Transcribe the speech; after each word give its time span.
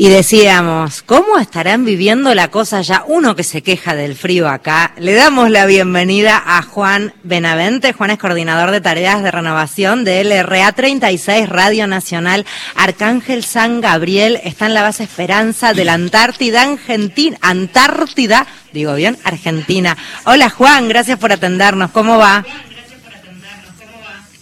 Y 0.00 0.10
decíamos, 0.10 1.02
¿cómo 1.02 1.40
estarán 1.40 1.84
viviendo 1.84 2.32
la 2.32 2.52
cosa 2.52 2.82
ya? 2.82 3.02
Uno 3.08 3.34
que 3.34 3.42
se 3.42 3.62
queja 3.62 3.96
del 3.96 4.14
frío 4.14 4.48
acá. 4.48 4.92
Le 4.96 5.12
damos 5.14 5.50
la 5.50 5.66
bienvenida 5.66 6.40
a 6.46 6.62
Juan 6.62 7.14
Benavente. 7.24 7.92
Juan 7.92 8.12
es 8.12 8.18
coordinador 8.18 8.70
de 8.70 8.80
tareas 8.80 9.24
de 9.24 9.32
renovación 9.32 10.04
de 10.04 10.22
LRA 10.22 10.70
36 10.70 11.48
Radio 11.48 11.88
Nacional 11.88 12.46
Arcángel 12.76 13.42
San 13.42 13.80
Gabriel. 13.80 14.40
Está 14.44 14.66
en 14.66 14.74
la 14.74 14.82
base 14.82 15.02
Esperanza 15.02 15.74
de 15.74 15.84
la 15.84 15.94
Antártida, 15.94 16.62
Argentina, 16.62 17.36
Antártida, 17.40 18.46
digo 18.72 18.94
bien, 18.94 19.18
Argentina. 19.24 19.96
Hola 20.26 20.48
Juan, 20.48 20.88
gracias 20.88 21.18
por 21.18 21.32
atendernos. 21.32 21.90
¿Cómo 21.90 22.18
va? 22.18 22.44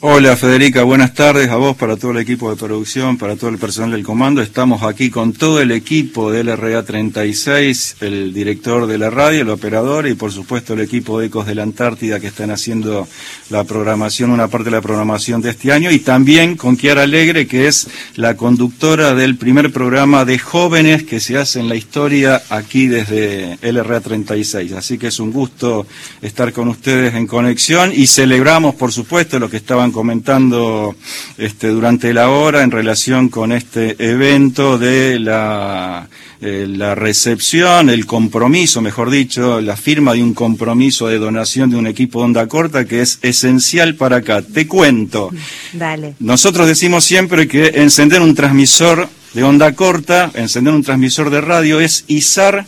Hola 0.01 0.37
Federica, 0.37 0.83
buenas 0.83 1.15
tardes 1.15 1.49
a 1.49 1.57
vos, 1.57 1.75
para 1.75 1.97
todo 1.97 2.11
el 2.11 2.19
equipo 2.19 2.51
de 2.51 2.57
producción, 2.57 3.17
para 3.17 3.35
todo 3.35 3.49
el 3.49 3.57
personal 3.57 3.93
del 3.93 4.05
comando. 4.05 4.43
Estamos 4.43 4.83
aquí 4.83 5.09
con 5.09 5.33
todo 5.33 5.59
el 5.63 5.71
equipo 5.73 6.31
del 6.31 6.55
RA 6.55 6.85
36, 6.85 7.97
el 8.01 8.35
director 8.35 8.87
de 8.87 8.99
la 8.99 9.09
radio, 9.09 9.41
el 9.41 9.49
operador 9.49 10.07
y 10.07 10.13
por 10.13 10.33
supuesto 10.33 10.75
el 10.75 10.81
equipo 10.81 11.19
de 11.19 11.29
Ecos 11.29 11.47
de 11.47 11.55
la 11.55 11.63
Antártida 11.63 12.21
que 12.21 12.27
están 12.27 12.51
haciendo 12.51 13.09
la 13.49 13.65
programación, 13.65 14.33
una 14.33 14.49
parte 14.49 14.67
de 14.67 14.77
la 14.77 14.83
programación 14.83 15.41
de 15.41 15.49
este 15.49 15.73
año 15.73 15.91
y 15.91 16.01
también 16.01 16.59
con 16.59 16.77
Kiara 16.77 17.05
Alegre 17.05 17.47
que 17.47 17.67
es 17.67 17.89
la 18.17 18.37
conductora 18.37 19.15
del 19.15 19.37
primer 19.37 19.73
programa 19.73 20.27
de 20.27 20.39
jóvenes 20.39 21.05
que 21.05 21.21
se 21.21 21.39
hace 21.39 21.59
en 21.59 21.71
la 21.71 21.75
historia 21.75 22.43
aquí 22.51 22.87
desde 22.87 23.57
LRA 23.63 24.01
36. 24.01 24.73
Así 24.73 24.99
que 24.99 25.07
es 25.07 25.19
un 25.21 25.33
gusto 25.33 25.87
estar 26.21 26.53
con 26.53 26.69
ustedes 26.69 27.15
en 27.15 27.27
conexión 27.27 27.93
y 27.95 28.09
celebramos 28.09 28.75
por 28.75 28.93
supuesto 28.93 29.39
lo 29.39 29.49
que 29.49 29.57
estaban 29.57 29.86
comentando 29.93 30.95
este, 31.39 31.69
durante 31.69 32.13
la 32.15 32.31
hora 32.31 32.63
en 32.63 32.71
relación 32.71 33.29
con 33.29 33.53
este 33.53 33.97
evento 33.99 34.79
de 34.79 35.19
la, 35.19 36.09
eh, 36.41 36.67
la 36.69 36.95
recepción, 36.95 37.89
el 37.91 38.07
compromiso, 38.07 38.83
mejor 38.83 39.11
dicho, 39.11 39.61
la 39.61 39.77
firma 39.77 40.13
de 40.13 40.23
un 40.23 40.35
compromiso 40.35 41.09
de 41.09 41.19
donación 41.19 41.71
de 41.71 41.77
un 41.77 41.87
equipo 41.87 42.21
de 42.21 42.25
onda 42.27 42.47
corta 42.47 42.85
que 42.85 43.01
es 43.01 43.19
esencial 43.23 43.95
para 43.95 44.17
acá. 44.17 44.43
Te 44.43 44.67
cuento. 44.67 45.31
Dale. 45.73 46.15
Nosotros 46.19 46.67
decimos 46.67 47.05
siempre 47.05 47.49
que 47.49 47.69
encender 47.77 48.21
un 48.21 48.35
transmisor 48.35 49.09
de 49.33 49.45
onda 49.45 49.73
corta, 49.75 50.31
encender 50.35 50.75
un 50.75 50.83
transmisor 50.83 51.31
de 51.31 51.41
radio 51.41 51.81
es 51.81 52.05
izar 52.07 52.67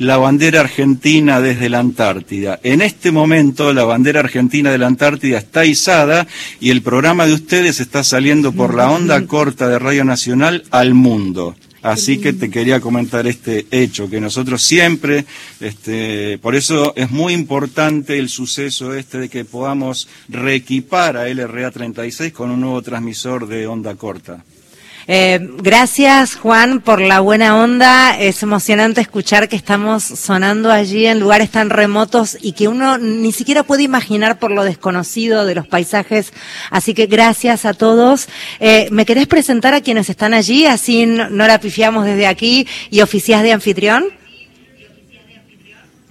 la 0.00 0.16
bandera 0.16 0.60
argentina 0.60 1.42
desde 1.42 1.68
la 1.68 1.78
Antártida. 1.78 2.58
En 2.62 2.80
este 2.80 3.12
momento 3.12 3.74
la 3.74 3.84
bandera 3.84 4.20
argentina 4.20 4.70
de 4.70 4.78
la 4.78 4.86
Antártida 4.86 5.36
está 5.36 5.66
izada 5.66 6.26
y 6.58 6.70
el 6.70 6.80
programa 6.80 7.26
de 7.26 7.34
ustedes 7.34 7.80
está 7.80 8.02
saliendo 8.02 8.52
por 8.52 8.74
la 8.74 8.90
onda 8.90 9.26
corta 9.26 9.68
de 9.68 9.78
Radio 9.78 10.06
Nacional 10.06 10.64
al 10.70 10.94
mundo. 10.94 11.54
Así 11.82 12.18
que 12.18 12.32
te 12.32 12.50
quería 12.50 12.80
comentar 12.80 13.26
este 13.26 13.66
hecho, 13.70 14.08
que 14.08 14.22
nosotros 14.22 14.62
siempre, 14.62 15.26
este, 15.60 16.38
por 16.38 16.54
eso 16.54 16.94
es 16.96 17.10
muy 17.10 17.34
importante 17.34 18.18
el 18.18 18.30
suceso 18.30 18.94
este 18.94 19.18
de 19.18 19.28
que 19.28 19.44
podamos 19.44 20.08
reequipar 20.30 21.18
a 21.18 21.28
LRA 21.28 21.70
36 21.70 22.32
con 22.32 22.50
un 22.50 22.62
nuevo 22.62 22.80
transmisor 22.80 23.46
de 23.46 23.66
onda 23.66 23.94
corta. 23.96 24.44
Eh, 25.06 25.38
gracias, 25.58 26.36
Juan, 26.36 26.80
por 26.80 27.00
la 27.00 27.20
buena 27.20 27.56
onda. 27.56 28.18
Es 28.18 28.42
emocionante 28.42 29.00
escuchar 29.00 29.48
que 29.48 29.56
estamos 29.56 30.02
sonando 30.04 30.70
allí 30.70 31.06
en 31.06 31.20
lugares 31.20 31.50
tan 31.50 31.70
remotos 31.70 32.36
y 32.40 32.52
que 32.52 32.68
uno 32.68 32.98
ni 32.98 33.32
siquiera 33.32 33.62
puede 33.62 33.82
imaginar 33.82 34.38
por 34.38 34.50
lo 34.50 34.64
desconocido 34.64 35.44
de 35.44 35.54
los 35.54 35.66
paisajes. 35.66 36.32
Así 36.70 36.94
que 36.94 37.06
gracias 37.06 37.64
a 37.64 37.74
todos. 37.74 38.28
Eh, 38.60 38.88
¿Me 38.90 39.06
querés 39.06 39.26
presentar 39.26 39.74
a 39.74 39.80
quienes 39.80 40.08
están 40.10 40.34
allí? 40.34 40.66
Así 40.66 41.06
no 41.06 41.28
la 41.46 41.60
pifiamos 41.60 42.04
desde 42.04 42.26
aquí 42.26 42.66
y 42.90 43.00
oficias 43.00 43.42
de 43.42 43.52
anfitrión. 43.52 44.19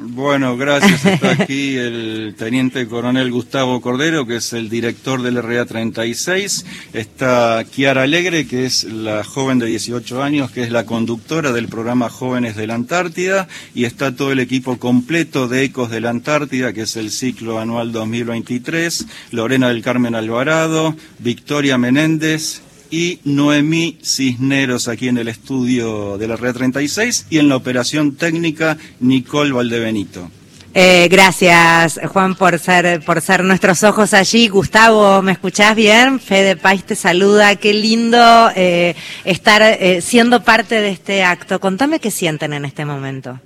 Bueno, 0.02 0.56
gracias. 0.56 1.06
Está 1.06 1.32
aquí 1.32 1.76
el 1.76 2.34
teniente 2.38 2.88
coronel 2.88 3.32
Gustavo 3.32 3.82
Cordero, 3.82 4.26
que 4.26 4.38
es 4.38 4.54
el 4.54 4.70
director 4.70 5.22
del 5.22 5.44
RA 5.44 5.66
36. 5.66 6.66
Está 6.94 7.66
Kiara 7.70 8.04
Alegre, 8.04 8.48
que 8.48 8.66
es 8.66 8.86
la 8.86 9.26
joven 9.26 9.60
de 9.60 9.66
18 9.66 10.24
años, 10.24 10.52
que 10.52 10.64
es 10.64 10.72
la 10.72 10.86
conductora 10.86 11.52
del 11.52 11.68
programa 11.68 12.10
Jóvenes 12.10 12.56
de 12.56 12.68
la 12.68 12.76
Antártida. 12.76 13.50
Y 13.76 13.84
está 13.84 14.16
todo 14.16 14.32
el 14.32 14.40
equipo 14.40 14.78
completo 14.80 15.50
de 15.50 15.66
Ecos 15.66 15.92
de 15.92 16.00
la 16.00 16.12
Antártida, 16.12 16.72
que 16.72 16.84
es 16.84 16.96
el 16.96 17.12
ciclo 17.12 17.60
anual 17.60 17.92
2023. 17.92 19.06
Lorena 19.32 19.68
del 19.68 19.82
Carmen 19.82 20.16
Alvarado, 20.16 20.96
Victoria 21.20 21.78
Menéndez, 21.78 22.62
y 22.92 23.20
Noemí 23.24 23.98
Cisneros 24.04 24.88
aquí 24.88 25.08
en 25.08 25.18
el 25.18 25.28
estudio 25.28 26.18
de 26.18 26.28
la 26.28 26.36
Red 26.36 26.56
36 26.56 27.28
y 27.30 27.38
en 27.38 27.50
la 27.50 27.56
operación 27.56 28.16
técnica 28.16 28.78
Nicole 29.00 29.52
Valdebenito. 29.52 30.30
Eh, 30.74 31.08
gracias, 31.10 32.00
Juan, 32.10 32.36
por 32.36 32.60
ser, 32.60 33.04
por 33.04 33.22
ser 33.22 33.44
nuestros 33.44 33.84
ojos 33.84 34.14
allí. 34.14 34.48
Gustavo, 34.48 35.22
¿me 35.22 35.32
escuchás 35.32 35.76
bien? 35.76 36.20
Fede 36.20 36.56
Pais 36.56 36.84
te 36.84 36.96
saluda. 36.96 37.56
Qué 37.56 37.74
lindo 37.74 38.52
eh, 38.56 38.96
estar 39.26 39.64
eh, 39.64 40.02
siendo 40.02 40.44
parte 40.44 40.76
de 40.76 40.90
este 40.90 41.24
acto. 41.24 41.60
Contame 41.60 42.00
qué 42.00 42.12
sienten 42.12 42.54
en 42.54 42.66
este 42.66 42.86
momento. 42.86 43.40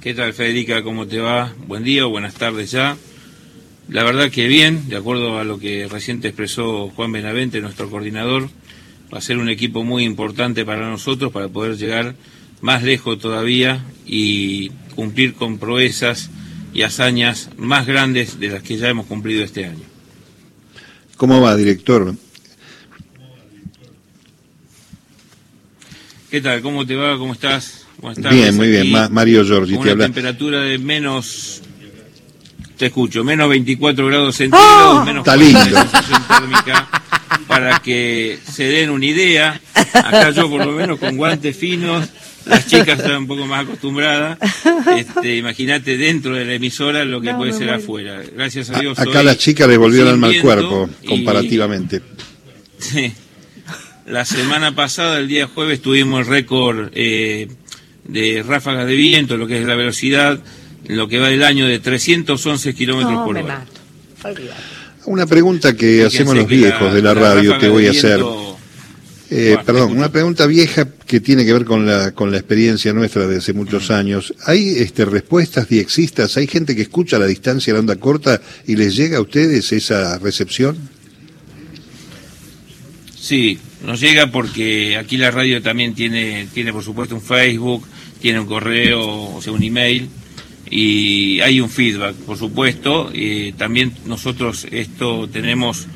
¿Qué 0.00 0.14
tal, 0.14 0.32
Federica? 0.32 0.82
¿Cómo 0.82 1.06
te 1.06 1.18
va? 1.18 1.52
Buen 1.66 1.84
día 1.84 2.06
o 2.06 2.10
buenas 2.10 2.34
tardes 2.34 2.70
ya. 2.70 2.96
La 3.88 4.04
verdad 4.04 4.30
que 4.30 4.46
bien, 4.46 4.88
de 4.88 4.96
acuerdo 4.96 5.38
a 5.38 5.44
lo 5.44 5.58
que 5.58 5.88
reciente 5.88 6.28
expresó 6.28 6.90
Juan 6.90 7.10
Benavente, 7.10 7.60
nuestro 7.60 7.88
coordinador, 7.88 8.50
va 9.12 9.18
a 9.18 9.22
ser 9.22 9.38
un 9.38 9.48
equipo 9.48 9.82
muy 9.82 10.04
importante 10.04 10.64
para 10.66 10.90
nosotros 10.90 11.32
para 11.32 11.48
poder 11.48 11.76
llegar 11.78 12.14
más 12.60 12.82
lejos 12.82 13.18
todavía 13.18 13.84
y 14.04 14.70
cumplir 14.94 15.34
con 15.34 15.58
proezas 15.58 16.30
y 16.74 16.82
hazañas 16.82 17.48
más 17.56 17.86
grandes 17.86 18.38
de 18.38 18.48
las 18.48 18.62
que 18.62 18.76
ya 18.76 18.88
hemos 18.88 19.06
cumplido 19.06 19.42
este 19.42 19.64
año. 19.64 19.84
¿Cómo 21.16 21.40
va, 21.40 21.56
director? 21.56 22.14
¿Qué 26.30 26.42
tal? 26.42 26.60
¿Cómo 26.60 26.86
te 26.86 26.94
va? 26.94 27.16
¿Cómo 27.16 27.32
estás? 27.32 27.86
Bien, 28.30 28.54
muy 28.54 28.68
bien. 28.68 28.92
Mario 29.10 29.44
Giorgi 29.44 29.78
te 29.78 29.90
habla. 29.90 30.04
temperatura 30.04 30.60
de 30.60 30.78
menos 30.78 31.62
te 32.78 32.86
escucho, 32.86 33.24
menos 33.24 33.48
24 33.50 34.06
grados 34.06 34.36
centígrados, 34.36 35.00
¡Oh! 35.00 35.04
menos 35.04 35.26
Está 35.26 35.36
lindo. 35.36 35.60
térmica, 36.28 36.88
para 37.46 37.80
que 37.80 38.38
se 38.50 38.64
den 38.64 38.90
una 38.90 39.04
idea. 39.04 39.60
Acá 39.92 40.30
yo 40.30 40.48
por 40.48 40.64
lo 40.64 40.72
menos 40.72 40.98
con 40.98 41.16
guantes 41.16 41.56
finos, 41.56 42.08
las 42.46 42.66
chicas 42.66 42.98
están 43.00 43.16
un 43.16 43.26
poco 43.26 43.46
más 43.46 43.64
acostumbradas. 43.64 44.38
Este, 44.96 45.36
Imagínate 45.36 45.96
dentro 45.98 46.34
de 46.34 46.44
la 46.44 46.54
emisora 46.54 47.04
lo 47.04 47.20
que 47.20 47.34
puede 47.34 47.52
ser 47.52 47.70
afuera. 47.70 48.22
Gracias 48.34 48.70
a 48.70 48.78
Dios. 48.78 48.98
acá 48.98 49.22
las 49.22 49.38
chicas 49.38 49.68
le 49.68 49.76
volvió 49.76 50.02
el 50.02 50.08
alma 50.08 50.28
al 50.28 50.40
cuerpo, 50.40 50.88
comparativamente. 51.06 52.00
Sí. 52.78 53.12
La 54.06 54.24
semana 54.24 54.74
pasada, 54.74 55.18
el 55.18 55.28
día 55.28 55.48
jueves, 55.48 55.82
tuvimos 55.82 56.20
el 56.20 56.26
récord 56.32 56.90
eh, 56.94 57.48
de 58.04 58.42
ráfagas 58.46 58.86
de 58.86 58.94
viento, 58.94 59.36
lo 59.36 59.46
que 59.46 59.60
es 59.60 59.66
la 59.66 59.74
velocidad 59.74 60.40
lo 60.88 61.08
que 61.08 61.18
va 61.18 61.28
del 61.28 61.42
año 61.42 61.66
de 61.66 61.78
311 61.78 62.74
kilómetros 62.74 63.24
por 63.24 63.36
hora. 63.36 63.64
Una 65.04 65.26
pregunta 65.26 65.76
que 65.76 66.04
hacemos 66.04 66.34
los 66.34 66.46
viejos 66.46 66.92
de 66.92 67.02
la, 67.02 67.14
radio, 67.14 67.56
te 67.58 67.68
voy 67.68 67.86
a 67.86 67.90
hacer. 67.90 68.20
Eh, 69.30 69.58
perdón, 69.64 69.92
una 69.92 70.10
pregunta 70.10 70.46
vieja 70.46 70.88
que 71.06 71.20
tiene 71.20 71.44
que 71.44 71.52
ver 71.52 71.66
con 71.66 71.84
la, 71.84 72.12
con 72.12 72.30
la 72.30 72.38
experiencia 72.38 72.94
nuestra 72.94 73.26
de 73.26 73.36
hace 73.36 73.52
muchos 73.52 73.90
años. 73.90 74.32
¿Hay 74.46 74.70
este, 74.78 75.04
respuestas 75.04 75.68
diexistas? 75.68 76.38
¿Hay 76.38 76.46
gente 76.46 76.74
que 76.74 76.82
escucha 76.82 77.16
a 77.16 77.18
la 77.18 77.26
distancia 77.26 77.74
de 77.74 77.78
onda 77.78 77.96
corta 77.96 78.40
y 78.66 78.76
les 78.76 78.96
llega 78.96 79.18
a 79.18 79.20
ustedes 79.20 79.70
esa 79.72 80.18
recepción? 80.18 80.78
Sí, 83.14 83.58
nos 83.84 84.00
llega 84.00 84.30
porque 84.30 84.96
aquí 84.96 85.18
la 85.18 85.30
radio 85.30 85.60
también 85.60 85.94
tiene, 85.94 86.48
tiene 86.54 86.72
por 86.72 86.82
supuesto 86.82 87.14
un 87.14 87.20
Facebook, 87.20 87.86
tiene 88.20 88.40
un 88.40 88.46
correo, 88.46 89.34
o 89.34 89.42
sea, 89.42 89.52
un 89.52 89.62
email 89.62 90.08
y 90.70 91.40
hay 91.40 91.60
un 91.60 91.70
feedback, 91.70 92.14
por 92.14 92.36
supuesto. 92.36 93.10
y 93.12 93.52
también 93.52 93.92
nosotros 94.06 94.66
esto 94.70 95.28
tenemos 95.28 95.86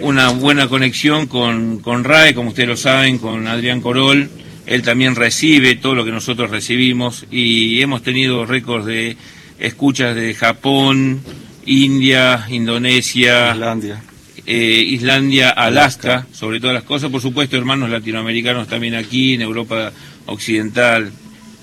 una 0.00 0.30
buena 0.30 0.68
conexión 0.68 1.26
con, 1.26 1.78
con 1.80 2.04
RAE, 2.04 2.34
como 2.34 2.50
ustedes 2.50 2.68
lo 2.68 2.76
saben, 2.76 3.18
con 3.18 3.46
Adrián 3.46 3.80
Corol. 3.80 4.30
Él 4.66 4.82
también 4.82 5.16
recibe 5.16 5.76
todo 5.76 5.94
lo 5.94 6.04
que 6.04 6.12
nosotros 6.12 6.50
recibimos 6.50 7.26
y 7.30 7.80
hemos 7.82 8.02
tenido 8.02 8.46
récords 8.46 8.86
de 8.86 9.16
escuchas 9.58 10.14
de 10.14 10.34
Japón, 10.34 11.20
India, 11.66 12.46
Indonesia, 12.48 13.52
Islandia. 13.52 14.02
Eh, 14.46 14.84
Islandia, 14.88 15.50
Alaska, 15.50 16.26
sobre 16.32 16.60
todas 16.60 16.74
las 16.74 16.84
cosas. 16.84 17.10
Por 17.10 17.20
supuesto, 17.20 17.56
hermanos 17.56 17.90
latinoamericanos 17.90 18.68
también 18.68 18.94
aquí, 18.94 19.34
en 19.34 19.42
Europa 19.42 19.92
Occidental, 20.26 21.10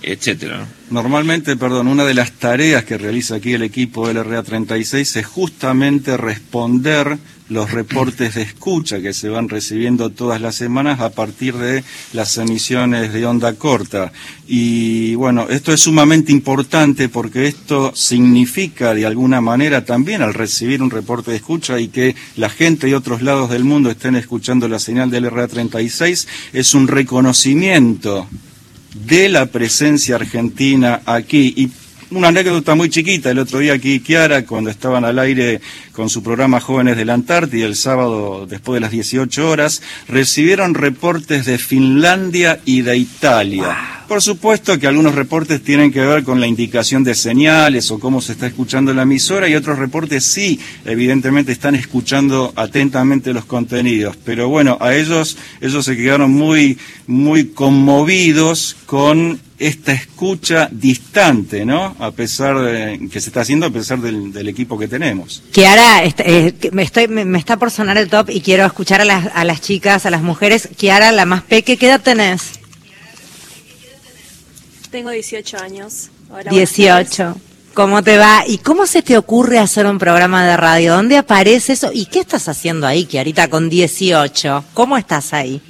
etcétera. 0.02 0.68
Normalmente, 0.90 1.58
perdón, 1.58 1.90
una 1.90 2.06
de 2.06 2.14
las 2.14 2.32
tareas 2.32 2.86
que 2.86 2.98
realiza 2.98 3.36
aquí 3.36 3.52
el 3.52 3.64
equipo 3.64 4.08
del 4.08 4.20
RA36 4.20 5.18
es 5.18 5.26
justamente 5.26 6.16
responder 6.16 7.18
los 7.50 7.72
reportes 7.72 8.36
de 8.36 8.42
escucha 8.42 9.02
que 9.02 9.14
se 9.14 9.28
van 9.28 9.50
recibiendo 9.50 10.10
todas 10.12 10.40
las 10.40 10.56
semanas 10.56 11.02
a 11.02 11.10
partir 11.10 11.56
de 11.56 11.84
las 12.14 12.38
emisiones 12.38 13.12
de 13.12 13.26
onda 13.26 13.54
corta. 13.56 14.14
Y 14.48 15.16
bueno, 15.16 15.48
esto 15.50 15.74
es 15.74 15.82
sumamente 15.82 16.32
importante 16.32 17.10
porque 17.10 17.48
esto 17.48 17.92
significa 17.94 18.94
de 18.94 19.06
alguna 19.06 19.42
manera 19.42 19.84
también 19.84 20.22
al 20.22 20.34
recibir 20.34 20.82
un 20.82 20.90
reporte 20.90 21.32
de 21.32 21.38
escucha 21.38 21.80
y 21.82 21.90
que 21.90 22.16
la 22.38 22.50
gente 22.50 22.88
de 22.88 22.96
otros 22.96 23.22
lados 23.22 23.50
del 23.50 23.66
mundo 23.66 23.90
estén 23.90 24.16
escuchando 24.16 24.70
la 24.70 24.80
señal 24.80 25.10
del 25.10 25.26
RA36, 25.26 26.28
es 26.54 26.74
un 26.74 26.88
reconocimiento 26.88 28.28
de 29.06 29.30
la 29.30 29.46
presencia 29.48 30.16
argentina 30.16 31.02
aquí. 31.06 31.54
Y 31.56 31.72
una 32.10 32.30
anécdota 32.30 32.76
muy 32.76 32.90
chiquita, 32.90 33.32
el 33.32 33.40
otro 33.40 33.60
día 33.60 33.74
aquí 33.74 34.00
Kiara, 34.00 34.46
cuando 34.46 34.70
estaban 34.70 35.04
al 35.04 35.20
aire 35.20 35.60
con 35.92 36.10
su 36.10 36.24
programa 36.24 36.60
Jóvenes 36.60 36.96
de 36.96 37.06
la 37.06 37.14
Antártida 37.14 37.66
el 37.66 37.76
sábado 37.76 38.46
después 38.48 38.78
de 38.78 38.82
las 38.82 38.92
18 38.92 39.50
horas, 39.50 39.82
recibieron 40.08 40.74
reportes 40.74 41.46
de 41.46 41.58
Finlandia 41.58 42.60
y 42.66 42.82
de 42.82 42.98
Italia. 42.98 43.97
Por 44.08 44.22
supuesto 44.22 44.80
que 44.80 44.88
algunos 44.88 45.16
reportes 45.16 45.62
tienen 45.62 45.92
que 45.92 46.00
ver 46.00 46.24
con 46.24 46.40
la 46.40 46.48
indicación 46.48 47.04
de 47.04 47.14
señales 47.14 47.92
o 47.92 48.00
cómo 48.00 48.22
se 48.22 48.32
está 48.32 48.48
escuchando 48.48 48.94
la 48.94 49.02
emisora 49.02 49.50
y 49.50 49.56
otros 49.56 49.78
reportes 49.78 50.24
sí, 50.24 50.60
evidentemente 50.86 51.52
están 51.52 51.76
escuchando 51.76 52.54
atentamente 52.56 53.34
los 53.34 53.44
contenidos. 53.44 54.16
Pero 54.24 54.48
bueno, 54.48 54.78
a 54.80 54.96
ellos, 54.96 55.38
ellos 55.60 55.84
se 55.84 55.98
quedaron 55.98 56.32
muy, 56.32 56.78
muy 57.06 57.48
conmovidos 57.48 58.78
con 58.86 59.42
esta 59.60 59.92
escucha 59.92 60.70
distante, 60.72 61.66
¿no? 61.66 61.96
A 62.00 62.12
pesar 62.12 62.60
de 62.60 63.10
que 63.12 63.20
se 63.20 63.30
está 63.30 63.42
haciendo 63.42 63.66
a 63.66 63.72
pesar 63.72 64.00
del, 64.00 64.48
equipo 64.48 64.78
que 64.80 64.88
tenemos. 64.88 65.44
Kiara, 65.52 66.06
eh, 66.06 66.54
me, 66.72 66.84
estoy, 66.84 67.10
me, 67.10 67.38
está 67.38 67.58
por 67.58 67.72
sonar 67.72 67.98
el 67.98 68.08
top 68.08 68.30
y 68.30 68.40
quiero 68.40 68.66
escuchar 68.66 69.02
a 69.02 69.06
las, 69.06 69.30
a 69.34 69.44
las 69.44 69.60
chicas, 69.60 70.06
a 70.06 70.12
las 70.12 70.22
mujeres. 70.22 70.70
Kiara, 70.78 71.12
la 71.12 71.26
más 71.26 71.44
peque, 71.44 71.76
¿qué 71.76 71.88
edad 71.88 72.02
tenés? 72.02 72.57
Tengo 74.92 75.10
18 75.10 75.58
años. 75.58 76.10
18. 76.50 77.36
¿Cómo 77.74 78.04
te 78.04 78.18
va? 78.18 78.44
¿Y 78.48 78.58
cómo 78.58 78.88
se 78.88 79.04
te 79.04 79.18
ocurre 79.18 79.60
hacer 79.60 79.86
un 79.86 80.00
programa 80.00 80.46
de 80.46 80.58
radio? 80.58 80.96
¿Dónde 80.96 81.18
aparece 81.18 81.74
eso? 81.74 81.92
¿Y 81.94 82.08
qué 82.08 82.22
estás 82.22 82.48
haciendo 82.48 82.88
ahí, 82.88 83.06
Kiarita, 83.06 83.50
con 83.50 83.70
18? 83.70 84.66
¿Cómo 84.74 84.98
estás 84.98 85.34
ahí? 85.34 85.62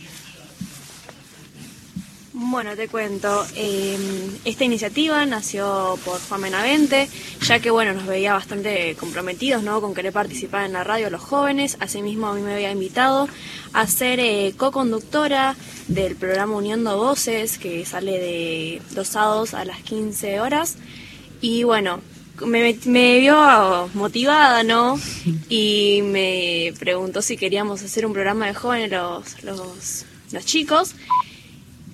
Bueno, 2.49 2.77
te 2.77 2.87
cuento. 2.87 3.45
Em, 3.55 3.99
esta 4.45 4.63
iniciativa 4.63 5.25
nació 5.25 5.99
por 6.05 6.21
Juan 6.21 6.43
Benavente, 6.43 7.09
ya 7.41 7.59
que 7.59 7.69
bueno, 7.71 7.93
nos 7.93 8.05
veía 8.05 8.31
bastante 8.33 8.95
comprometidos 8.97 9.63
¿no? 9.63 9.81
con 9.81 9.93
querer 9.93 10.13
participar 10.13 10.65
en 10.65 10.71
la 10.71 10.85
radio 10.85 11.09
los 11.09 11.21
jóvenes. 11.21 11.75
Asimismo, 11.81 12.27
a 12.27 12.33
mí 12.33 12.41
me 12.41 12.53
había 12.53 12.71
invitado 12.71 13.27
a 13.73 13.85
ser 13.85 14.21
eh, 14.21 14.53
co-conductora 14.55 15.57
del 15.89 16.15
programa 16.15 16.55
Uniendo 16.55 16.95
Voces, 16.95 17.57
que 17.57 17.85
sale 17.85 18.13
de 18.13 18.81
los 18.95 19.09
sábados 19.09 19.53
a 19.53 19.65
las 19.65 19.81
15 19.81 20.39
horas. 20.39 20.77
Y 21.41 21.63
bueno, 21.63 21.99
me, 22.45 22.71
vio 23.19 23.89
motivada, 23.93 24.63
¿no? 24.63 24.97
Y 25.49 25.99
me 26.01 26.73
preguntó 26.79 27.21
si 27.21 27.35
queríamos 27.35 27.83
hacer 27.83 28.05
un 28.05 28.13
programa 28.13 28.47
de 28.47 28.53
jóvenes 28.53 28.89
los, 29.43 30.05
los 30.31 30.45
chicos. 30.45 30.95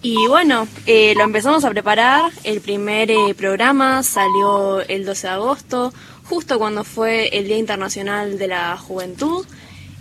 Y 0.05 0.27
bueno, 0.27 0.67
eh, 0.85 1.13
lo 1.15 1.23
empezamos 1.23 1.63
a 1.63 1.69
preparar. 1.69 2.29
El 2.43 2.59
primer 2.59 3.09
eh, 3.09 3.33
programa 3.37 4.03
salió 4.03 4.81
el 4.81 5.05
12 5.05 5.27
de 5.27 5.33
agosto, 5.33 5.93
justo 6.25 6.59
cuando 6.59 6.83
fue 6.83 7.29
el 7.29 7.47
Día 7.47 7.57
Internacional 7.57 8.37
de 8.37 8.49
la 8.49 8.75
Juventud. 8.75 9.45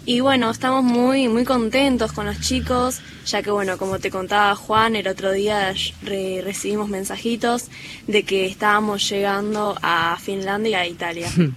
Y 0.04 0.18
bueno, 0.18 0.50
estamos 0.50 0.82
muy, 0.82 1.28
muy 1.28 1.44
contentos 1.44 2.10
con 2.10 2.26
los 2.26 2.40
chicos, 2.40 3.00
ya 3.24 3.40
que 3.40 3.52
bueno, 3.52 3.78
como 3.78 4.00
te 4.00 4.10
contaba 4.10 4.56
Juan, 4.56 4.96
el 4.96 5.06
otro 5.06 5.30
día 5.30 5.72
recibimos 6.02 6.88
mensajitos 6.88 7.66
de 8.08 8.24
que 8.24 8.46
estábamos 8.46 9.08
llegando 9.08 9.78
a 9.80 10.18
Finlandia 10.20 10.70
y 10.70 10.74
a 10.74 10.86
Italia. 10.86 11.28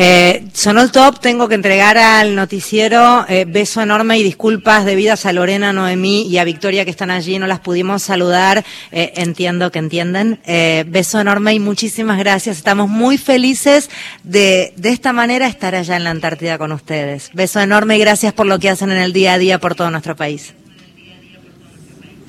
Eh, 0.00 0.46
sonó 0.52 0.82
el 0.82 0.92
top, 0.92 1.18
tengo 1.18 1.48
que 1.48 1.56
entregar 1.56 1.98
al 1.98 2.36
noticiero 2.36 3.26
eh, 3.28 3.46
beso 3.48 3.82
enorme 3.82 4.16
y 4.16 4.22
disculpas 4.22 4.84
debidas 4.84 5.26
a 5.26 5.32
Lorena, 5.32 5.72
Noemí 5.72 6.28
y 6.28 6.38
a 6.38 6.44
Victoria 6.44 6.84
que 6.84 6.92
están 6.92 7.10
allí, 7.10 7.36
no 7.40 7.48
las 7.48 7.58
pudimos 7.58 8.04
saludar, 8.04 8.64
eh, 8.92 9.14
entiendo 9.16 9.72
que 9.72 9.80
entienden. 9.80 10.38
Eh, 10.44 10.84
beso 10.86 11.18
enorme 11.18 11.54
y 11.54 11.58
muchísimas 11.58 12.18
gracias, 12.18 12.58
estamos 12.58 12.88
muy 12.88 13.18
felices 13.18 13.90
de, 14.22 14.72
de 14.76 14.90
esta 14.90 15.12
manera 15.12 15.48
estar 15.48 15.74
allá 15.74 15.96
en 15.96 16.04
la 16.04 16.10
Antártida 16.10 16.58
con 16.58 16.70
ustedes. 16.70 17.30
Beso 17.32 17.58
enorme 17.60 17.87
y 17.96 17.98
gracias 17.98 18.32
por 18.32 18.46
lo 18.46 18.58
que 18.58 18.68
hacen 18.68 18.90
en 18.90 18.98
el 18.98 19.12
día 19.12 19.34
a 19.34 19.38
día 19.38 19.58
por 19.58 19.74
todo 19.74 19.90
nuestro 19.90 20.16
país. 20.16 20.54